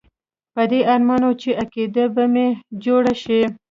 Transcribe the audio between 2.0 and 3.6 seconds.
به مې جوړه شي.